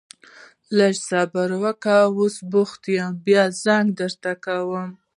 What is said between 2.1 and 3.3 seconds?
اوس بوخت يم